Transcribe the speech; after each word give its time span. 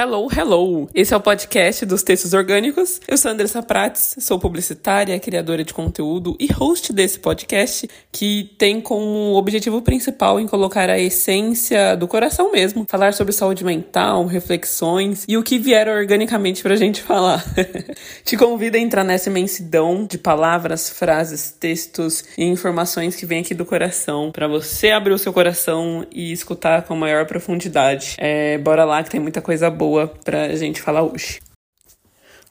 Hello, 0.00 0.28
hello! 0.30 0.88
Esse 0.94 1.12
é 1.12 1.16
o 1.16 1.20
podcast 1.20 1.84
dos 1.84 2.04
textos 2.04 2.32
orgânicos. 2.32 3.00
Eu 3.08 3.18
sou 3.18 3.32
Andressa 3.32 3.60
Prates, 3.60 4.14
sou 4.20 4.38
publicitária, 4.38 5.18
criadora 5.18 5.64
de 5.64 5.74
conteúdo 5.74 6.36
e 6.38 6.46
host 6.52 6.92
desse 6.92 7.18
podcast, 7.18 7.90
que 8.12 8.54
tem 8.56 8.80
como 8.80 9.34
objetivo 9.34 9.82
principal 9.82 10.38
em 10.38 10.46
colocar 10.46 10.88
a 10.88 11.00
essência 11.00 11.96
do 11.96 12.06
coração 12.06 12.52
mesmo, 12.52 12.86
falar 12.88 13.12
sobre 13.12 13.32
saúde 13.32 13.64
mental, 13.64 14.24
reflexões 14.24 15.24
e 15.26 15.36
o 15.36 15.42
que 15.42 15.58
vier 15.58 15.88
organicamente 15.88 16.62
pra 16.62 16.76
gente 16.76 17.02
falar. 17.02 17.44
Te 18.24 18.36
convido 18.36 18.76
a 18.76 18.80
entrar 18.80 19.02
nessa 19.02 19.30
imensidão 19.30 20.06
de 20.06 20.16
palavras, 20.16 20.88
frases, 20.88 21.50
textos 21.50 22.22
e 22.38 22.44
informações 22.44 23.16
que 23.16 23.26
vem 23.26 23.40
aqui 23.40 23.52
do 23.52 23.66
coração, 23.66 24.30
para 24.30 24.46
você 24.46 24.90
abrir 24.90 25.12
o 25.12 25.18
seu 25.18 25.32
coração 25.32 26.06
e 26.12 26.30
escutar 26.30 26.82
com 26.82 26.94
maior 26.94 27.26
profundidade. 27.26 28.14
É, 28.16 28.56
bora 28.58 28.84
lá 28.84 29.02
que 29.02 29.10
tem 29.10 29.18
muita 29.18 29.42
coisa 29.42 29.68
boa 29.68 29.87
pra 30.24 30.54
gente 30.56 30.80
falar 30.80 31.02
hoje. 31.02 31.40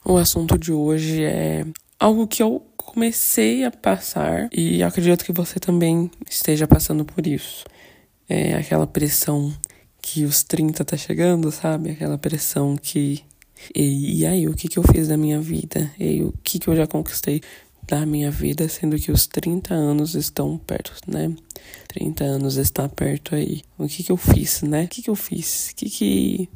O 0.04 0.16
assunto 0.16 0.58
de 0.58 0.72
hoje 0.72 1.24
é 1.24 1.64
algo 1.98 2.26
que 2.26 2.42
eu 2.42 2.64
comecei 2.76 3.64
a 3.64 3.70
passar 3.70 4.48
e 4.52 4.82
acredito 4.82 5.24
que 5.24 5.32
você 5.32 5.58
também 5.58 6.10
esteja 6.28 6.66
passando 6.66 7.04
por 7.04 7.26
isso. 7.26 7.64
É 8.28 8.54
aquela 8.54 8.86
pressão 8.86 9.52
que 10.00 10.24
os 10.24 10.42
30 10.42 10.84
tá 10.84 10.96
chegando, 10.96 11.50
sabe? 11.50 11.90
Aquela 11.90 12.16
pressão 12.16 12.76
que. 12.76 13.22
E, 13.74 14.20
e 14.20 14.26
aí, 14.26 14.48
o 14.48 14.54
que, 14.54 14.68
que 14.68 14.78
eu 14.78 14.82
fiz 14.82 15.08
da 15.08 15.16
minha 15.16 15.40
vida? 15.40 15.90
E 15.98 16.22
o 16.22 16.32
que, 16.42 16.58
que 16.58 16.68
eu 16.68 16.76
já 16.76 16.86
conquistei 16.86 17.42
da 17.82 18.04
minha 18.04 18.30
vida, 18.30 18.68
sendo 18.68 18.98
que 18.98 19.10
os 19.10 19.26
30 19.26 19.72
anos 19.74 20.14
estão 20.14 20.58
perto, 20.58 20.92
né? 21.06 21.34
30 21.88 22.22
anos 22.22 22.56
está 22.56 22.88
perto 22.88 23.34
aí. 23.34 23.62
O 23.78 23.88
que, 23.88 24.02
que 24.02 24.12
eu 24.12 24.16
fiz, 24.16 24.62
né? 24.62 24.84
O 24.84 24.88
que, 24.88 25.02
que 25.02 25.10
eu 25.10 25.14
fiz? 25.14 25.70
O 25.70 25.76
que, 25.76 25.90
que 25.90 26.48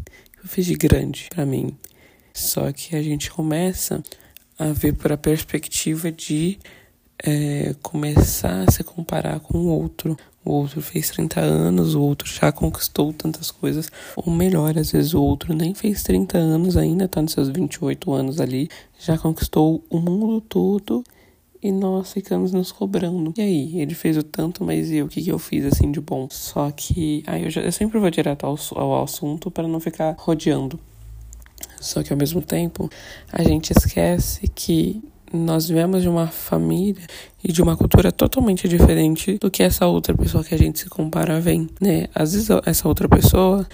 eu 0.43 0.49
fiz 0.49 0.67
de 0.67 0.75
grande 0.75 1.29
para 1.31 1.47
mim. 1.47 1.77
Só 2.35 2.73
que 2.73 2.97
a 2.97 3.03
gente 3.03 3.31
começa 3.31 4.03
a 4.59 4.67
ver 4.67 4.95
por 4.95 5.13
a 5.13 5.17
perspectiva 5.17 6.11
de 6.11 6.59
é, 7.23 7.75
começar 7.83 8.65
a 8.69 8.71
se 8.71 8.83
comparar 8.83 9.41
com 9.41 9.59
o 9.59 9.67
outro. 9.67 10.17
O 10.45 10.51
outro 10.51 10.83
fez 10.83 11.11
30 11.11 11.41
anos, 11.41 11.95
o 11.95 12.03
outro 12.03 12.29
já 12.29 12.51
conquistou 12.51 13.13
tantas 13.13 13.51
coisas. 13.51 13.91
Ou 14.17 14.33
melhor, 14.33 14.77
às 14.77 14.91
vezes 14.91 15.15
o 15.15 15.23
outro 15.23 15.55
nem 15.55 15.73
fez 15.75 16.03
30 16.03 16.37
anos, 16.37 16.77
ainda 16.77 17.07
tá 17.07 17.23
nos 17.23 17.33
seus 17.33 17.49
28 17.49 18.13
anos 18.13 18.41
ali, 18.41 18.69
já 18.99 19.17
conquistou 19.17 19.85
o 19.89 20.01
mundo 20.01 20.41
todo 20.41 21.05
e 21.63 21.71
nós 21.71 22.13
ficamos 22.13 22.53
nos 22.53 22.73
cobrando. 22.73 23.33
E 23.37 23.41
aí, 23.41 23.81
ele 23.81 23.95
fez 23.95 24.17
o 24.17 24.23
tanto, 24.23 24.65
mas 24.65 24.91
e 24.91 25.01
o 25.01 25.09
que, 25.09 25.23
que 25.23 25.31
eu 25.31 25.39
fiz 25.39 25.65
assim 25.65 25.93
de 25.93 26.01
bom? 26.01 26.27
Só 26.31 26.71
que 26.73 27.23
aí 27.27 27.45
eu, 27.45 27.51
já, 27.51 27.61
eu 27.61 27.71
sempre 27.71 28.01
vou 28.01 28.11
direto 28.11 28.45
ao, 28.45 28.59
ao 28.75 29.05
assunto 29.05 29.51
para 29.51 29.69
não 29.69 29.79
ficar 29.79 30.17
rodeando. 30.19 30.79
Só 31.81 32.03
que 32.03 32.13
ao 32.13 32.19
mesmo 32.19 32.43
tempo, 32.43 32.91
a 33.33 33.43
gente 33.45 33.71
esquece 33.71 34.49
que 34.49 35.01
nós 35.33 35.69
viemos 35.69 36.03
de 36.03 36.09
uma 36.09 36.27
família 36.27 37.03
e 37.43 37.51
de 37.51 37.63
uma 37.63 37.77
cultura 37.77 38.13
totalmente 38.13 38.69
diferente 38.69 39.39
do 39.39 39.51
que 39.51 39.63
essa 39.63 39.87
outra 39.87 40.15
pessoa 40.15 40.45
que 40.45 40.55
a 40.55 40.59
gente 40.59 40.81
se 40.81 40.89
compara 40.89 41.41
vem, 41.41 41.69
né? 41.81 42.07
Às 42.15 42.33
vezes 42.33 42.49
essa 42.67 42.87
outra 42.87 43.09
pessoa 43.09 43.67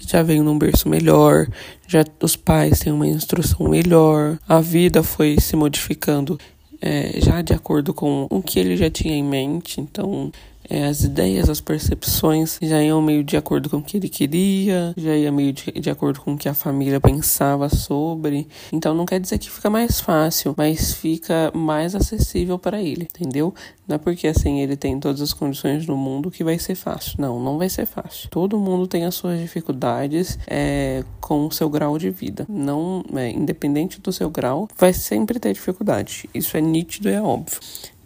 já 0.00 0.22
veio 0.22 0.44
num 0.44 0.56
berço 0.56 0.88
melhor, 0.88 1.48
já 1.86 2.04
os 2.22 2.36
pais 2.36 2.78
têm 2.78 2.92
uma 2.92 3.08
instrução 3.08 3.68
melhor, 3.68 4.38
a 4.48 4.60
vida 4.60 5.02
foi 5.02 5.36
se 5.40 5.56
modificando 5.56 6.38
é, 6.80 7.20
já 7.20 7.42
de 7.42 7.52
acordo 7.52 7.92
com 7.92 8.26
o 8.30 8.42
que 8.42 8.58
ele 8.58 8.76
já 8.76 8.90
tinha 8.90 9.14
em 9.14 9.22
mente. 9.24 9.80
Então, 9.80 10.32
é, 10.70 10.86
as 10.86 11.02
ideias, 11.02 11.50
as 11.50 11.60
percepções 11.60 12.56
já 12.62 12.80
iam 12.80 13.02
meio 13.02 13.24
de 13.24 13.36
acordo 13.36 13.68
com 13.68 13.78
o 13.78 13.82
que 13.82 13.96
ele 13.96 14.08
queria, 14.08 14.94
já 14.96 15.16
ia 15.16 15.32
meio 15.32 15.52
de, 15.52 15.72
de 15.72 15.90
acordo 15.90 16.20
com 16.20 16.34
o 16.34 16.38
que 16.38 16.48
a 16.48 16.54
família 16.54 17.00
pensava 17.00 17.68
sobre. 17.68 18.46
Então 18.72 18.94
não 18.94 19.04
quer 19.04 19.18
dizer 19.18 19.38
que 19.38 19.50
fica 19.50 19.68
mais 19.68 20.00
fácil, 20.00 20.54
mas 20.56 20.94
fica 20.94 21.50
mais 21.52 21.96
acessível 21.96 22.56
para 22.56 22.80
ele, 22.80 23.02
entendeu? 23.02 23.52
Não 23.88 23.96
é 23.96 23.98
porque 23.98 24.28
assim 24.28 24.60
ele 24.60 24.76
tem 24.76 25.00
todas 25.00 25.20
as 25.20 25.32
condições 25.32 25.84
do 25.84 25.96
mundo 25.96 26.30
que 26.30 26.44
vai 26.44 26.56
ser 26.56 26.76
fácil. 26.76 27.16
Não, 27.18 27.40
não 27.40 27.58
vai 27.58 27.68
ser 27.68 27.86
fácil. 27.86 28.28
Todo 28.30 28.56
mundo 28.56 28.86
tem 28.86 29.04
as 29.04 29.16
suas 29.16 29.40
dificuldades 29.40 30.38
é, 30.46 31.02
com 31.20 31.48
o 31.48 31.50
seu 31.50 31.68
grau 31.68 31.98
de 31.98 32.10
vida. 32.10 32.46
Não, 32.48 33.04
é, 33.16 33.30
independente 33.30 34.00
do 34.00 34.12
seu 34.12 34.30
grau, 34.30 34.68
vai 34.78 34.92
sempre 34.92 35.40
ter 35.40 35.52
dificuldade. 35.52 36.30
Isso 36.32 36.56
é 36.56 36.60
nítido 36.60 37.08
e 37.08 37.12
é 37.12 37.20
óbvio. 37.20 37.58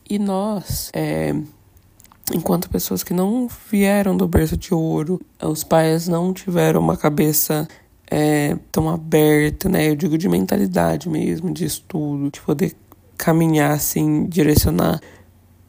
E 0.09 0.19
nós, 0.19 0.91
é, 0.95 1.35
enquanto 2.33 2.71
pessoas 2.71 3.03
que 3.03 3.13
não 3.13 3.49
vieram 3.71 4.17
do 4.17 4.27
berço 4.27 4.57
de 4.57 4.73
ouro, 4.73 5.21
os 5.43 5.65
pais 5.65 6.09
não 6.09 6.33
tiveram 6.33 6.81
uma 6.81 6.97
cabeça 6.97 7.69
é, 8.11 8.57
tão 8.71 8.89
aberta, 8.89 9.69
né? 9.69 9.91
Eu 9.91 9.97
digo 9.97 10.17
de 10.17 10.29
mentalidade 10.29 11.09
mesmo, 11.09 11.53
de 11.53 11.65
estudo, 11.65 12.31
de 12.31 12.41
poder 12.41 12.75
caminhar 13.17 13.73
assim, 13.73 14.27
direcionar 14.27 15.01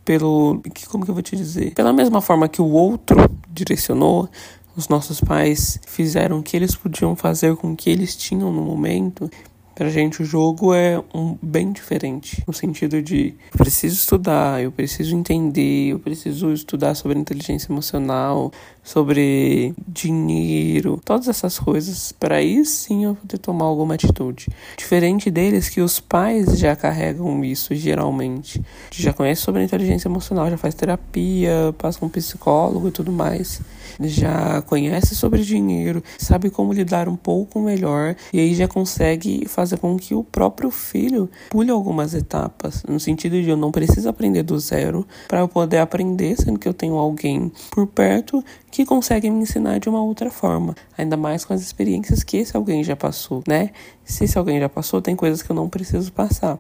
pelo. 0.03 0.61
Como 0.89 1.03
que 1.03 1.11
eu 1.11 1.15
vou 1.15 1.23
te 1.23 1.35
dizer? 1.35 1.73
Pela 1.73 1.91
mesma 1.91 2.21
forma 2.21 2.47
que 2.47 2.61
o 2.61 2.69
outro 2.69 3.17
direcionou, 3.49 4.29
os 4.75 4.87
nossos 4.87 5.19
pais 5.19 5.79
fizeram 5.87 6.39
o 6.39 6.43
que 6.43 6.55
eles 6.55 6.75
podiam 6.75 7.15
fazer 7.15 7.55
com 7.55 7.71
o 7.71 7.75
que 7.75 7.89
eles 7.89 8.15
tinham 8.15 8.51
no 8.51 8.61
momento 8.61 9.29
Pra 9.75 9.89
gente, 9.89 10.21
o 10.21 10.25
jogo 10.25 10.73
é 10.73 11.03
um 11.13 11.37
bem 11.41 11.73
diferente. 11.73 12.41
No 12.47 12.53
sentido 12.53 13.01
de 13.01 13.35
eu 13.51 13.57
preciso 13.57 13.95
estudar, 13.95 14.63
eu 14.63 14.71
preciso 14.71 15.13
entender, 15.13 15.89
eu 15.89 15.99
preciso 15.99 16.53
estudar 16.53 16.95
sobre 16.95 17.19
inteligência 17.19 17.69
emocional, 17.69 18.53
sobre 18.85 19.73
dinheiro, 19.87 21.01
todas 21.03 21.27
essas 21.27 21.57
coisas, 21.57 22.11
para 22.11 22.35
aí 22.35 22.63
sim 22.63 23.05
eu 23.05 23.15
poder 23.15 23.39
tomar 23.39 23.65
alguma 23.65 23.95
atitude. 23.95 24.47
Diferente 24.77 25.31
deles, 25.31 25.67
que 25.67 25.81
os 25.81 25.99
pais 25.99 26.59
já 26.59 26.75
carregam 26.75 27.43
isso 27.43 27.73
geralmente. 27.73 28.61
Já 28.91 29.11
conhece 29.11 29.41
sobre 29.41 29.63
inteligência 29.63 30.07
emocional, 30.07 30.49
já 30.51 30.57
faz 30.57 30.75
terapia, 30.75 31.73
passa 31.79 31.99
com 31.99 32.05
um 32.05 32.09
psicólogo 32.09 32.87
e 32.87 32.91
tudo 32.91 33.11
mais. 33.11 33.59
Já 33.99 34.61
conhece 34.61 35.15
sobre 35.15 35.41
dinheiro, 35.41 36.03
sabe 36.19 36.51
como 36.51 36.71
lidar 36.71 37.09
um 37.09 37.15
pouco 37.15 37.59
melhor 37.59 38.15
e 38.31 38.39
aí 38.39 38.53
já 38.53 38.67
consegue 38.67 39.47
fazer 39.47 39.77
com 39.77 39.97
que 39.97 40.13
o 40.13 40.23
próprio 40.23 40.69
filho 40.69 41.29
pule 41.49 41.71
algumas 41.71 42.13
etapas, 42.13 42.83
no 42.87 42.99
sentido 42.99 43.41
de 43.41 43.49
eu 43.49 43.57
não 43.57 43.71
preciso 43.71 44.09
aprender 44.09 44.43
do 44.43 44.59
zero 44.59 45.07
para 45.27 45.39
eu 45.39 45.47
poder 45.47 45.77
aprender, 45.77 46.35
sendo 46.35 46.59
que 46.59 46.67
eu 46.67 46.73
tenho 46.73 46.95
alguém 46.95 47.51
por 47.71 47.87
perto 47.87 48.43
que 48.75 48.85
consegue 48.85 49.29
me 49.29 49.43
ensinar 49.43 49.79
de 49.79 49.87
uma 49.87 50.03
outra 50.03 50.29
forma, 50.29 50.75
ainda 50.97 51.15
mais 51.15 51.45
com 51.45 51.53
as 51.53 51.61
experiências 51.61 52.23
que 52.23 52.35
esse 52.35 52.57
alguém 52.57 52.83
já 52.83 52.93
passou, 52.93 53.41
né? 53.47 53.69
Se 54.03 54.25
esse 54.25 54.37
alguém 54.37 54.59
já 54.59 54.67
passou, 54.67 55.01
tem 55.01 55.15
coisas 55.15 55.41
que 55.41 55.49
eu 55.49 55.55
não 55.55 55.69
preciso 55.69 56.11
passar. 56.11 56.59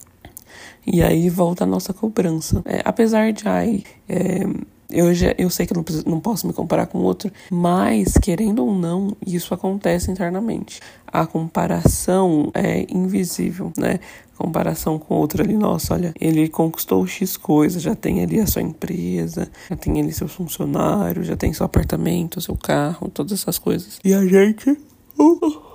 E 0.87 1.03
aí 1.03 1.29
volta 1.29 1.65
a 1.65 1.67
nossa 1.67 1.93
cobrança. 1.93 2.61
É, 2.63 2.81
apesar 2.85 3.33
de 3.33 3.45
ai, 3.45 3.83
é, 4.07 4.45
eu, 4.89 5.13
já, 5.13 5.33
eu 5.37 5.49
sei 5.49 5.65
que 5.65 5.73
eu 5.73 5.77
não, 5.77 6.13
não 6.13 6.19
posso 6.19 6.45
me 6.47 6.53
comparar 6.53 6.87
com 6.87 6.99
outro, 6.99 7.31
mas, 7.49 8.13
querendo 8.21 8.65
ou 8.65 8.73
não, 8.73 9.15
isso 9.25 9.53
acontece 9.53 10.11
internamente. 10.11 10.79
A 11.07 11.25
comparação 11.25 12.51
é 12.53 12.85
invisível, 12.89 13.71
né? 13.77 13.99
comparação 14.37 14.99
com 14.99 15.15
outro 15.15 15.41
ali, 15.41 15.55
nossa, 15.55 15.93
olha, 15.93 16.13
ele 16.19 16.49
conquistou 16.49 17.05
X 17.07 17.37
coisa, 17.37 17.79
já 17.79 17.95
tem 17.95 18.21
ali 18.21 18.39
a 18.39 18.47
sua 18.47 18.61
empresa, 18.61 19.49
já 19.69 19.75
tem 19.75 20.01
ali 20.01 20.11
seus 20.11 20.33
funcionários, 20.33 21.27
já 21.27 21.37
tem 21.37 21.53
seu 21.53 21.65
apartamento, 21.65 22.41
seu 22.41 22.55
carro, 22.55 23.09
todas 23.09 23.31
essas 23.31 23.57
coisas. 23.57 23.99
E 24.03 24.13
a 24.13 24.25
gente. 24.25 24.71
Uh, 25.17 25.65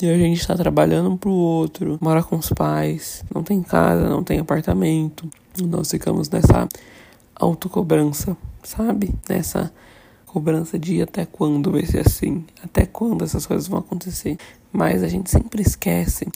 e 0.00 0.10
a 0.10 0.16
gente 0.16 0.40
está 0.40 0.56
trabalhando 0.56 1.10
um 1.10 1.16
pro 1.16 1.30
outro, 1.30 1.98
mora 2.00 2.22
com 2.22 2.36
os 2.36 2.48
pais, 2.48 3.24
não 3.32 3.42
tem 3.42 3.62
casa, 3.62 4.08
não 4.08 4.24
tem 4.24 4.40
apartamento. 4.40 5.28
Nós 5.62 5.90
ficamos 5.90 6.30
nessa 6.30 6.66
autocobrança, 7.42 8.36
sabe? 8.62 9.14
Nessa 9.28 9.72
cobrança 10.26 10.78
de 10.78 11.02
até 11.02 11.26
quando 11.26 11.72
vai 11.72 11.84
ser 11.84 12.06
assim, 12.06 12.44
até 12.62 12.86
quando 12.86 13.24
essas 13.24 13.44
coisas 13.44 13.68
vão 13.68 13.78
acontecer. 13.78 14.38
Mas 14.72 15.02
a 15.02 15.08
gente 15.08 15.30
sempre 15.30 15.60
esquece 15.60 16.26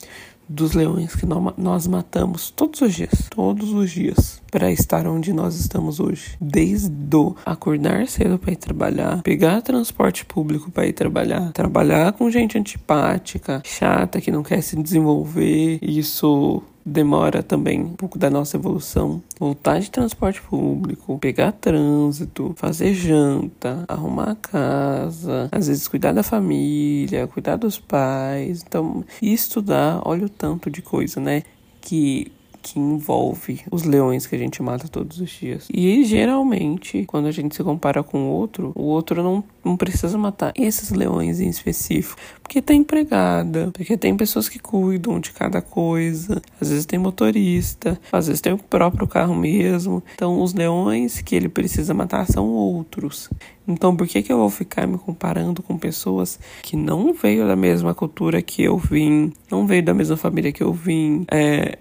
dos 0.49 0.73
leões 0.73 1.13
que 1.13 1.25
nós 1.57 1.87
matamos 1.87 2.49
todos 2.51 2.79
os 2.81 2.93
dias, 2.93 3.27
todos 3.29 3.73
os 3.73 3.91
dias, 3.91 4.41
para 4.49 4.71
estar 4.71 5.05
onde 5.05 5.33
nós 5.33 5.59
estamos 5.59 5.99
hoje. 5.99 6.37
Desde 6.39 6.89
do 6.89 7.35
acordar 7.45 8.07
cedo 8.07 8.39
para 8.39 8.53
ir 8.53 8.55
trabalhar, 8.55 9.21
pegar 9.23 9.61
transporte 9.61 10.25
público 10.25 10.71
para 10.71 10.87
ir 10.87 10.93
trabalhar, 10.93 11.51
trabalhar 11.51 12.13
com 12.13 12.29
gente 12.31 12.57
antipática, 12.57 13.61
chata 13.65 14.21
que 14.21 14.31
não 14.31 14.43
quer 14.43 14.61
se 14.61 14.81
desenvolver, 14.81 15.79
isso 15.81 16.63
demora 16.87 17.43
também 17.43 17.81
um 17.81 17.95
pouco 17.95 18.17
da 18.17 18.29
nossa 18.29 18.55
evolução. 18.55 19.21
Voltar 19.39 19.79
de 19.79 19.91
transporte 19.91 20.41
público, 20.41 21.19
pegar 21.19 21.51
trânsito, 21.51 22.53
fazer 22.55 22.93
janta, 22.93 23.83
arrumar 23.87 24.31
a 24.31 24.35
casa, 24.35 25.49
às 25.51 25.67
vezes 25.67 25.87
cuidar 25.87 26.13
da 26.13 26.23
família, 26.23 27.27
cuidar 27.27 27.57
dos 27.57 27.77
pais. 27.77 28.63
Então, 28.65 29.03
estudar, 29.21 30.01
olha 30.05 30.25
o 30.25 30.29
tanto 30.29 30.69
de 30.69 30.81
coisa, 30.81 31.19
né? 31.19 31.43
Que 31.81 32.31
que 32.73 32.79
envolve 32.79 33.61
os 33.71 33.83
leões 33.83 34.25
que 34.25 34.35
a 34.35 34.39
gente 34.39 34.61
mata 34.61 34.87
todos 34.87 35.19
os 35.19 35.29
dias. 35.29 35.67
E 35.73 36.03
geralmente, 36.03 37.05
quando 37.05 37.27
a 37.27 37.31
gente 37.31 37.55
se 37.55 37.63
compara 37.63 38.03
com 38.03 38.29
o 38.29 38.31
outro, 38.31 38.71
o 38.75 38.83
outro 38.83 39.23
não, 39.23 39.43
não 39.63 39.77
precisa 39.77 40.17
matar 40.17 40.51
esses 40.55 40.91
leões 40.91 41.39
em 41.39 41.49
específico, 41.49 42.19
porque 42.41 42.61
tem 42.61 42.81
empregada, 42.81 43.69
porque 43.73 43.97
tem 43.97 44.15
pessoas 44.15 44.49
que 44.49 44.59
cuidam 44.59 45.19
de 45.19 45.31
cada 45.31 45.61
coisa, 45.61 46.41
às 46.59 46.69
vezes 46.69 46.85
tem 46.85 46.99
motorista, 46.99 47.99
às 48.11 48.27
vezes 48.27 48.41
tem 48.41 48.53
o 48.53 48.57
próprio 48.57 49.07
carro 49.07 49.35
mesmo. 49.35 50.03
Então, 50.15 50.41
os 50.41 50.53
leões 50.53 51.21
que 51.21 51.35
ele 51.35 51.49
precisa 51.49 51.93
matar 51.93 52.25
são 52.27 52.47
outros. 52.47 53.29
Então, 53.67 53.95
por 53.95 54.07
que, 54.07 54.23
que 54.23 54.31
eu 54.31 54.37
vou 54.37 54.49
ficar 54.49 54.87
me 54.87 54.97
comparando 54.97 55.61
com 55.61 55.77
pessoas 55.77 56.39
que 56.63 56.77
não 56.77 57.13
veio 57.13 57.45
da 57.45 57.55
mesma 57.55 57.93
cultura 57.93 58.41
que 58.41 58.63
eu 58.63 58.77
vim, 58.77 59.33
não 59.51 59.67
veio 59.67 59.83
da 59.83 59.93
mesma 59.93 60.15
família 60.15 60.53
que 60.53 60.63
eu 60.63 60.71
vim, 60.71 61.25
é, 61.29 61.77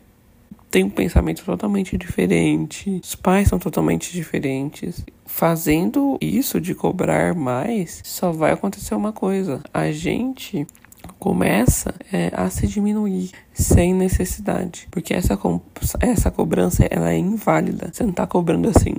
tem 0.71 0.85
um 0.85 0.91
pensamento 0.91 1.45
totalmente 1.45 1.97
diferente, 1.97 3.01
os 3.03 3.15
pais 3.15 3.49
são 3.49 3.59
totalmente 3.59 4.13
diferentes. 4.13 5.05
Fazendo 5.25 6.19
isso 6.21 6.61
de 6.61 6.75
cobrar 6.75 7.35
mais, 7.35 8.01
só 8.05 8.33
vai 8.33 8.53
acontecer 8.53 8.95
uma 8.95 9.13
coisa: 9.13 9.61
a 9.73 9.91
gente 9.91 10.67
começa 11.19 11.95
é, 12.13 12.31
a 12.35 12.51
se 12.51 12.67
diminuir 12.67 13.31
sem 13.53 13.95
necessidade, 13.95 14.89
porque 14.91 15.15
essa, 15.15 15.39
essa 16.01 16.31
cobrança 16.31 16.87
ela 16.91 17.11
é 17.13 17.19
inválida. 17.19 17.91
Você 17.93 18.03
não 18.03 18.11
está 18.11 18.27
cobrando 18.27 18.69
assim, 18.69 18.95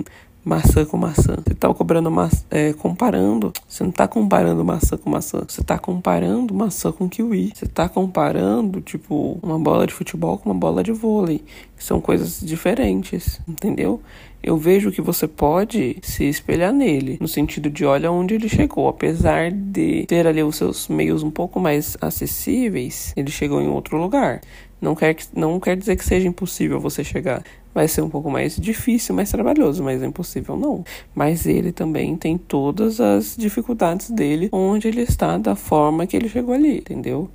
maçã 0.48 0.84
com 0.84 0.96
maçã. 0.96 1.36
Você 1.46 1.54
tá 1.54 1.72
cobrando 1.74 2.10
maçã, 2.10 2.42
é, 2.50 2.72
comparando. 2.72 3.52
Você 3.68 3.84
não 3.84 3.90
tá 3.90 4.08
comparando 4.08 4.64
maçã 4.64 4.96
com 4.96 5.10
maçã. 5.10 5.44
Você 5.46 5.62
tá 5.62 5.78
comparando 5.78 6.54
maçã 6.54 6.90
com 6.90 7.06
kiwi. 7.06 7.52
Você 7.54 7.66
tá 7.66 7.86
comparando, 7.86 8.80
tipo, 8.80 9.38
uma 9.42 9.58
bola 9.58 9.86
de 9.86 9.92
futebol 9.92 10.38
com 10.38 10.48
uma 10.50 10.58
bola 10.58 10.82
de 10.82 10.90
vôlei. 10.90 11.44
São 11.76 12.00
coisas 12.00 12.40
diferentes, 12.40 13.38
entendeu? 13.46 14.00
Eu 14.42 14.56
vejo 14.56 14.90
que 14.90 15.02
você 15.02 15.28
pode 15.28 15.98
se 16.00 16.24
espelhar 16.24 16.72
nele, 16.72 17.18
no 17.20 17.28
sentido 17.28 17.68
de 17.68 17.84
olha 17.84 18.10
onde 18.10 18.34
ele 18.34 18.48
chegou. 18.48 18.88
Apesar 18.88 19.50
de 19.50 20.06
ter 20.06 20.26
ali 20.26 20.42
os 20.42 20.56
seus 20.56 20.88
meios 20.88 21.22
um 21.22 21.30
pouco 21.30 21.60
mais 21.60 21.96
acessíveis, 22.00 23.12
ele 23.16 23.30
chegou 23.30 23.60
em 23.60 23.68
outro 23.68 23.98
lugar. 23.98 24.40
Não 24.80 24.94
quer, 24.94 25.14
que, 25.14 25.24
não 25.34 25.58
quer 25.58 25.76
dizer 25.76 25.96
que 25.96 26.04
seja 26.04 26.28
impossível 26.28 26.78
você 26.80 27.02
chegar. 27.02 27.42
Vai 27.78 27.86
ser 27.86 28.02
um 28.02 28.10
pouco 28.10 28.28
mais 28.28 28.56
difícil, 28.56 29.14
mais 29.14 29.30
trabalhoso, 29.30 29.84
mas 29.84 30.02
é 30.02 30.06
impossível 30.06 30.56
não. 30.56 30.84
Mas 31.14 31.46
ele 31.46 31.70
também 31.70 32.16
tem 32.16 32.36
todas 32.36 33.00
as 33.00 33.36
dificuldades 33.38 34.10
dele, 34.10 34.48
onde 34.50 34.88
ele 34.88 35.02
está, 35.02 35.38
da 35.38 35.54
forma 35.54 36.04
que 36.04 36.16
ele 36.16 36.28
chegou 36.28 36.52
ali, 36.52 36.78
entendeu? 36.78 37.30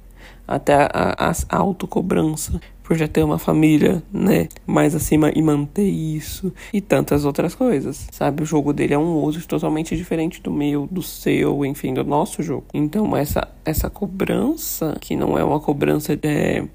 Até 0.45 0.73
a, 0.73 1.15
a, 1.17 1.31
a 1.47 1.57
autocobrança 1.57 2.59
por 2.83 2.97
já 2.97 3.07
ter 3.07 3.23
uma 3.23 3.39
família, 3.39 4.03
né, 4.11 4.49
mais 4.67 4.93
acima 4.93 5.31
e 5.33 5.41
manter 5.41 5.87
isso 5.87 6.51
e 6.73 6.81
tantas 6.81 7.23
outras 7.23 7.55
coisas, 7.55 8.05
sabe? 8.11 8.43
O 8.43 8.45
jogo 8.45 8.73
dele 8.73 8.95
é 8.95 8.99
um 8.99 9.13
outro 9.13 9.47
totalmente 9.47 9.95
diferente 9.95 10.41
do 10.41 10.51
meu, 10.51 10.89
do 10.91 11.01
seu, 11.01 11.65
enfim, 11.65 11.93
do 11.93 12.03
nosso 12.03 12.43
jogo. 12.43 12.65
Então 12.73 13.15
essa 13.15 13.47
essa 13.63 13.89
cobrança 13.89 14.97
que 14.99 15.15
não 15.15 15.37
é 15.37 15.43
uma 15.45 15.61
cobrança 15.61 16.19
é, 16.21 16.65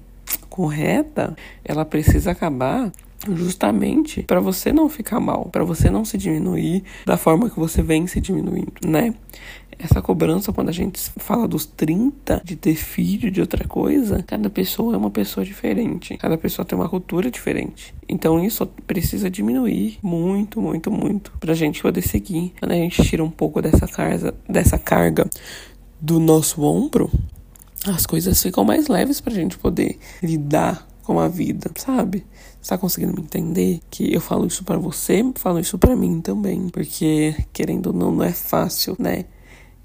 correta, 0.49 1.35
ela 1.63 1.85
precisa 1.85 2.31
acabar 2.31 2.91
justamente 3.27 4.23
para 4.23 4.39
você 4.39 4.71
não 4.71 4.87
ficar 4.89 5.19
mal, 5.19 5.49
para 5.51 5.63
você 5.63 5.89
não 5.89 6.05
se 6.05 6.17
diminuir 6.17 6.83
da 7.05 7.17
forma 7.17 7.49
que 7.49 7.59
você 7.59 7.81
vem 7.81 8.07
se 8.07 8.21
diminuindo, 8.21 8.73
né? 8.85 9.13
Essa 9.77 10.01
cobrança, 10.01 10.51
quando 10.51 10.67
a 10.67 10.73
gente 10.73 10.99
fala 11.17 11.47
dos 11.47 11.65
30, 11.65 12.41
de 12.43 12.57
ter 12.57 12.75
filho, 12.75 13.31
de 13.31 13.39
outra 13.39 13.65
coisa, 13.65 14.21
cada 14.23 14.49
pessoa 14.49 14.93
é 14.93 14.97
uma 14.97 15.09
pessoa 15.09 15.45
diferente. 15.45 16.17
Cada 16.17 16.37
pessoa 16.37 16.65
tem 16.65 16.77
uma 16.77 16.89
cultura 16.89 17.31
diferente. 17.31 17.95
Então 18.07 18.43
isso 18.43 18.65
precisa 18.85 19.29
diminuir 19.29 19.97
muito, 20.03 20.61
muito, 20.61 20.91
muito 20.91 21.31
pra 21.39 21.53
gente 21.53 21.81
poder 21.81 22.01
seguir. 22.01 22.53
Quando 22.59 22.73
a 22.73 22.75
gente 22.75 23.01
tira 23.03 23.23
um 23.23 23.29
pouco 23.29 23.61
dessa 23.61 23.87
carga, 23.87 24.35
dessa 24.49 24.77
carga 24.77 25.29
do 26.01 26.19
nosso 26.19 26.61
ombro, 26.61 27.09
as 27.85 28.05
coisas 28.05 28.41
ficam 28.43 28.65
mais 28.65 28.89
leves 28.89 29.21
pra 29.21 29.33
gente 29.33 29.57
poder 29.57 29.97
lidar 30.21 30.88
com 31.09 31.19
a 31.19 31.27
vida, 31.27 31.71
sabe? 31.75 32.23
Está 32.61 32.77
conseguindo 32.77 33.15
me 33.15 33.21
entender? 33.21 33.81
Que 33.89 34.13
eu 34.13 34.21
falo 34.21 34.45
isso 34.45 34.63
para 34.63 34.77
você, 34.77 35.23
falo 35.37 35.59
isso 35.59 35.75
para 35.79 35.95
mim 35.95 36.21
também, 36.21 36.69
porque 36.69 37.33
querendo 37.51 37.87
ou 37.87 37.93
não, 37.93 38.11
não 38.11 38.23
é 38.23 38.31
fácil, 38.31 38.95
né? 38.99 39.25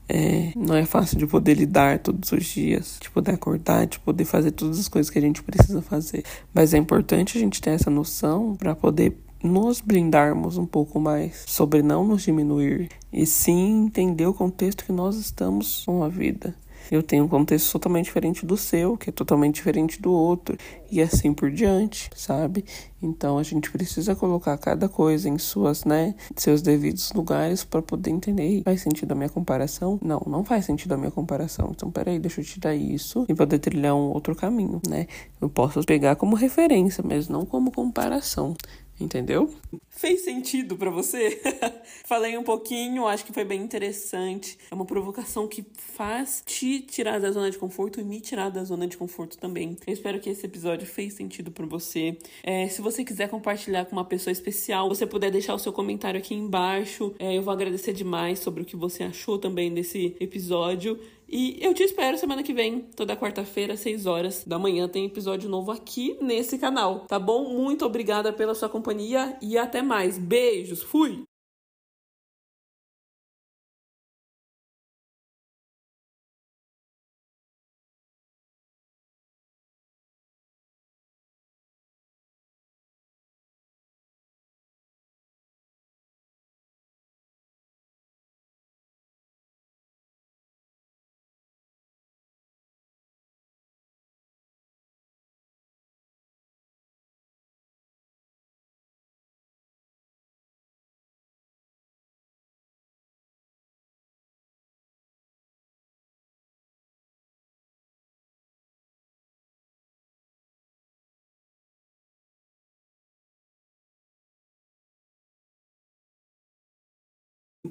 É, 0.06 0.52
não 0.54 0.74
é 0.76 0.84
fácil 0.84 1.16
de 1.16 1.26
poder 1.26 1.54
lidar 1.54 1.98
todos 2.00 2.30
os 2.30 2.44
dias, 2.44 2.98
de 3.00 3.08
poder 3.08 3.32
acordar, 3.32 3.86
de 3.86 3.98
poder 4.00 4.26
fazer 4.26 4.50
todas 4.50 4.78
as 4.78 4.86
coisas 4.86 5.08
que 5.08 5.18
a 5.18 5.22
gente 5.22 5.42
precisa 5.42 5.80
fazer. 5.80 6.22
Mas 6.52 6.74
é 6.74 6.76
importante 6.76 7.38
a 7.38 7.40
gente 7.40 7.58
ter 7.58 7.70
essa 7.70 7.88
noção 7.88 8.54
para 8.54 8.74
poder 8.74 9.16
nos 9.42 9.80
blindarmos 9.80 10.58
um 10.58 10.66
pouco 10.66 11.00
mais 11.00 11.42
sobre 11.46 11.82
não 11.82 12.06
nos 12.06 12.22
diminuir 12.22 12.90
e 13.10 13.24
sim 13.24 13.86
entender 13.86 14.26
o 14.26 14.34
contexto 14.34 14.84
que 14.84 14.92
nós 14.92 15.16
estamos 15.16 15.84
com 15.86 16.04
a 16.04 16.08
vida 16.08 16.54
eu 16.90 17.02
tenho 17.02 17.24
um 17.24 17.28
contexto 17.28 17.72
totalmente 17.72 18.06
diferente 18.06 18.44
do 18.44 18.56
seu, 18.56 18.96
que 18.96 19.10
é 19.10 19.12
totalmente 19.12 19.56
diferente 19.56 20.00
do 20.00 20.12
outro, 20.12 20.56
e 20.90 21.00
assim 21.00 21.32
por 21.32 21.50
diante, 21.50 22.10
sabe? 22.14 22.64
Então 23.02 23.38
a 23.38 23.42
gente 23.42 23.70
precisa 23.70 24.14
colocar 24.14 24.56
cada 24.58 24.88
coisa 24.88 25.28
em 25.28 25.38
suas, 25.38 25.84
né, 25.84 26.14
seus 26.36 26.62
devidos 26.62 27.12
lugares 27.12 27.64
para 27.64 27.82
poder 27.82 28.10
entender. 28.10 28.62
Faz 28.64 28.80
sentido 28.80 29.12
a 29.12 29.14
minha 29.14 29.28
comparação? 29.28 29.98
Não, 30.02 30.22
não 30.26 30.44
faz 30.44 30.64
sentido 30.64 30.92
a 30.92 30.96
minha 30.96 31.10
comparação. 31.10 31.72
Então, 31.74 31.90
peraí, 31.90 32.18
deixa 32.18 32.40
eu 32.40 32.44
tirar 32.44 32.74
isso 32.74 33.26
e 33.28 33.34
poder 33.34 33.58
trilhar 33.58 33.94
um 33.94 34.12
outro 34.12 34.34
caminho, 34.34 34.80
né? 34.88 35.06
Eu 35.40 35.48
posso 35.48 35.82
pegar 35.82 36.16
como 36.16 36.34
referência, 36.36 37.04
mas 37.06 37.28
não 37.28 37.44
como 37.44 37.70
comparação. 37.70 38.56
Entendeu? 39.00 39.52
Fez 39.90 40.22
sentido 40.22 40.76
para 40.76 40.90
você? 40.90 41.40
Falei 42.04 42.38
um 42.38 42.44
pouquinho, 42.44 43.06
acho 43.06 43.24
que 43.24 43.32
foi 43.32 43.44
bem 43.44 43.60
interessante. 43.60 44.56
É 44.70 44.74
uma 44.74 44.84
provocação 44.84 45.48
que 45.48 45.64
faz 45.76 46.42
te 46.46 46.80
tirar 46.80 47.18
da 47.18 47.30
zona 47.32 47.50
de 47.50 47.58
conforto 47.58 48.00
e 48.00 48.04
me 48.04 48.20
tirar 48.20 48.50
da 48.50 48.62
zona 48.62 48.86
de 48.86 48.96
conforto 48.96 49.36
também. 49.36 49.76
Eu 49.86 49.92
espero 49.92 50.20
que 50.20 50.30
esse 50.30 50.46
episódio 50.46 50.86
fez 50.86 51.14
sentido 51.14 51.50
para 51.50 51.66
você. 51.66 52.16
É, 52.42 52.68
se 52.68 52.80
você 52.80 53.04
quiser 53.04 53.28
compartilhar 53.28 53.84
com 53.86 53.92
uma 53.96 54.04
pessoa 54.04 54.32
especial, 54.32 54.88
você 54.88 55.06
puder 55.06 55.30
deixar 55.30 55.54
o 55.54 55.58
seu 55.58 55.72
comentário 55.72 56.18
aqui 56.18 56.34
embaixo. 56.34 57.14
É, 57.18 57.36
eu 57.36 57.42
vou 57.42 57.52
agradecer 57.52 57.92
demais 57.92 58.38
sobre 58.38 58.62
o 58.62 58.64
que 58.64 58.76
você 58.76 59.02
achou 59.02 59.38
também 59.38 59.74
desse 59.74 60.16
episódio. 60.20 61.00
E 61.28 61.58
eu 61.60 61.74
te 61.74 61.82
espero 61.82 62.18
semana 62.18 62.42
que 62.42 62.52
vem, 62.52 62.80
toda 62.96 63.16
quarta-feira, 63.16 63.74
às 63.74 63.80
6 63.80 64.06
horas 64.06 64.44
da 64.44 64.58
manhã, 64.58 64.88
tem 64.88 65.06
episódio 65.06 65.48
novo 65.48 65.70
aqui 65.72 66.16
nesse 66.20 66.58
canal, 66.58 67.06
tá 67.06 67.18
bom? 67.18 67.48
Muito 67.48 67.84
obrigada 67.84 68.32
pela 68.32 68.54
sua 68.54 68.68
companhia 68.68 69.36
e 69.40 69.58
até 69.58 69.82
mais. 69.82 70.18
Beijos, 70.18 70.82
fui! 70.82 71.24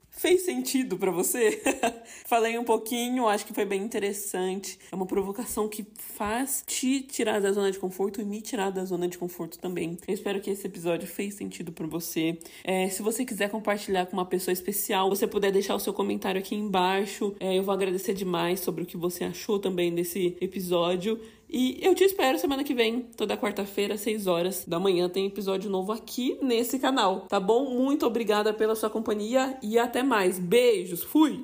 Fez 0.10 0.46
sentido 0.46 0.98
para 0.98 1.12
você? 1.12 1.62
Falei 2.26 2.58
um 2.58 2.64
pouquinho, 2.64 3.28
acho 3.28 3.46
que 3.46 3.54
foi 3.54 3.66
bem 3.66 3.82
interessante. 3.82 4.80
É 4.92 4.96
uma 4.96 5.06
provocação 5.06 5.68
que 5.68 5.86
faz 5.98 6.64
te 6.66 7.02
tirar 7.02 7.42
da 7.42 7.52
zona 7.52 7.72
de 7.72 7.80
conforto 7.80 8.22
e 8.22 8.26
me 8.26 8.42
tirar 8.42 8.70
da 8.70 8.86
zona 8.86 9.08
de 9.08 9.18
conforto 9.18 9.60
também. 9.60 9.98
Eu 10.08 10.14
espero 10.14 10.40
que 10.40 10.50
esse 10.50 10.66
episódio 10.66 11.08
fez 11.08 11.36
sentido 11.36 11.72
para 11.72 11.86
você. 11.86 12.38
É, 12.64 12.88
se 12.90 13.02
você 13.02 13.26
quiser 13.26 13.50
compartilhar 13.50 14.06
com 14.06 14.14
uma 14.14 14.26
pessoa 14.26 14.54
especial, 14.54 15.10
você 15.10 15.28
puder 15.28 15.52
deixar 15.52 15.76
o 15.76 15.80
seu 15.80 15.94
comentário 15.94 16.40
aqui 16.40 16.56
embaixo. 16.56 17.36
É, 17.40 17.58
eu 17.58 17.64
vou 17.64 17.74
agradecer 17.74 18.14
demais 18.14 18.60
sobre 18.60 18.84
o 18.84 18.86
que 18.86 18.98
você 18.98 19.24
achou 19.24 19.60
também 19.60 19.94
desse 19.94 20.38
episódio. 20.40 21.20
E 21.56 21.78
eu 21.84 21.94
te 21.94 22.04
espero 22.04 22.40
semana 22.40 22.64
que 22.64 22.74
vem, 22.74 23.02
toda 23.16 23.38
quarta-feira, 23.38 23.94
às 23.94 24.02
6 24.02 24.26
horas 24.26 24.66
da 24.66 24.80
manhã, 24.80 25.08
tem 25.08 25.28
episódio 25.28 25.70
novo 25.70 25.92
aqui 25.92 26.36
nesse 26.42 26.80
canal, 26.80 27.28
tá 27.28 27.40
bom? 27.40 27.70
Muito 27.70 28.08
obrigada 28.08 28.52
pela 28.52 28.76
sua 28.76 28.90
companhia 28.90 29.56
e 29.62 29.78
até 29.78 30.02
mais. 30.02 30.40
Beijos, 30.40 31.04
fui! 31.04 31.44